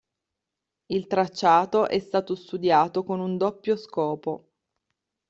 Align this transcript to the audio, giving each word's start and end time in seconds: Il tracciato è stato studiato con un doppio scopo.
Il 0.87 1.05
tracciato 1.05 1.87
è 1.87 1.99
stato 1.99 2.33
studiato 2.33 3.03
con 3.03 3.19
un 3.19 3.37
doppio 3.37 3.75
scopo. 3.75 4.49